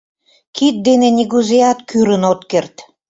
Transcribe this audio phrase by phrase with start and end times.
[0.55, 2.75] Кид дене нигузеат кӱрын от керт.